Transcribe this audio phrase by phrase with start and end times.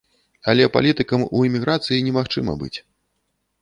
[0.53, 2.75] Але палітыкам у эміграцыі немагчыма быць.